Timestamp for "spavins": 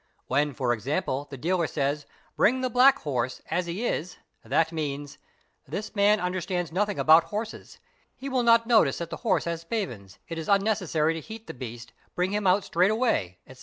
9.63-10.17